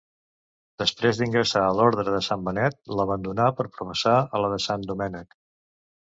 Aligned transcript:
Després 0.81 1.17
d'ingressar 1.17 1.61
a 1.65 1.73
l'Orde 1.79 2.05
de 2.07 2.21
Sant 2.27 2.45
Benet, 2.47 2.77
l'abandonà 2.99 3.45
per 3.59 3.65
professar 3.75 4.15
a 4.39 4.41
la 4.45 4.49
de 4.55 4.59
Sant 4.69 4.87
Domènec. 4.93 5.37